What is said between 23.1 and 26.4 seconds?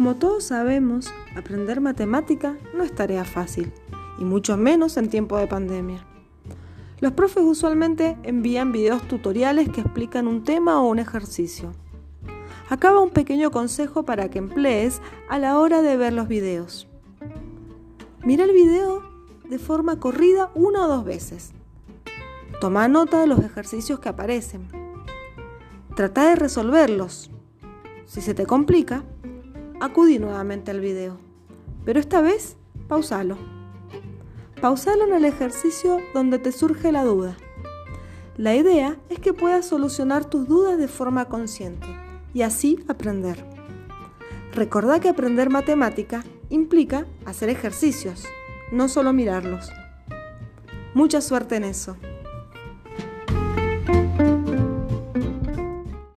de los ejercicios que aparecen. Trata de